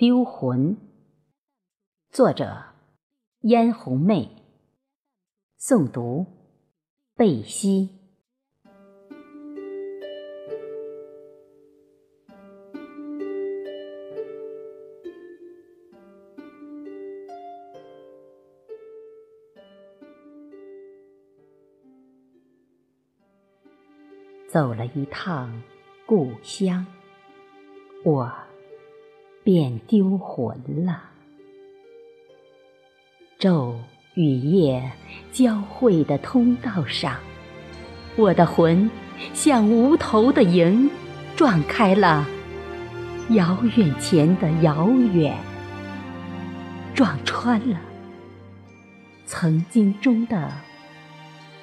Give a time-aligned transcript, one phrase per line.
[0.00, 0.78] 丢魂，
[2.08, 2.64] 作者
[3.40, 4.30] 嫣红妹，
[5.58, 6.24] 诵读
[7.14, 7.90] 贝西。
[24.48, 25.62] 走了一趟
[26.06, 26.86] 故乡，
[28.02, 28.49] 我。
[29.42, 31.04] 便丢魂了。
[33.38, 33.74] 昼
[34.14, 34.92] 与夜
[35.32, 37.16] 交汇的通道上，
[38.16, 38.90] 我的魂
[39.32, 40.90] 像无头的鹰，
[41.36, 42.26] 撞开了
[43.30, 45.36] 遥远前的遥远，
[46.94, 47.80] 撞穿了
[49.24, 50.52] 曾经中的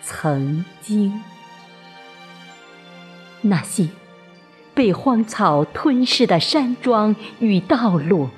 [0.02, 1.22] 曾经，
[3.42, 3.88] 那些。
[4.78, 8.30] 被荒草吞噬的山庄与道路，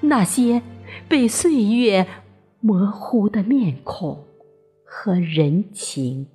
[0.00, 0.60] 那些
[1.08, 2.08] 被岁月
[2.58, 4.24] 模糊的面孔
[4.84, 6.26] 和人情，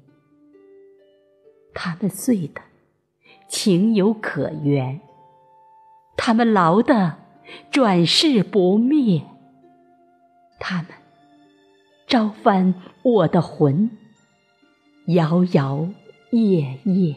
[1.74, 2.62] 他们碎的
[3.50, 5.02] 情有可原，
[6.16, 7.18] 他们牢的
[7.70, 9.24] 转世不灭，
[10.62, 10.86] 他们
[12.08, 12.74] 招翻
[13.04, 13.92] 我的魂，
[15.08, 15.90] 摇摇
[16.32, 17.16] 曳曳。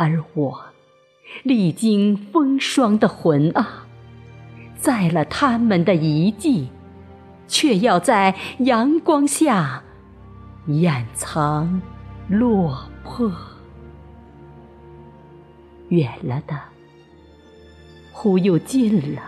[0.00, 0.62] 而我
[1.42, 3.86] 历经风霜的魂啊，
[4.78, 6.70] 在了他们的遗迹，
[7.46, 9.82] 却要在阳光下
[10.68, 11.82] 掩藏
[12.28, 13.30] 落魄。
[15.90, 16.58] 远了的，
[18.10, 19.20] 忽又近了；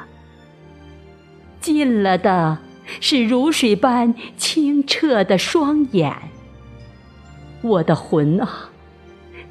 [1.60, 2.56] 近了的，
[2.98, 6.16] 是如水般清澈的双眼。
[7.60, 8.70] 我的魂啊！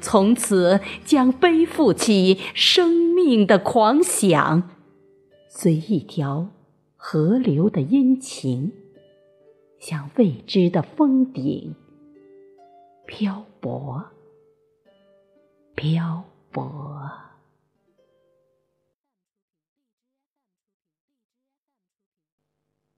[0.02, 4.68] 从此将背负起生命的狂想，
[5.48, 6.48] 随一条
[6.96, 8.72] 河流的殷勤，
[9.78, 11.74] 向未知的峰顶
[13.06, 14.04] 漂泊，
[15.74, 17.31] 漂泊。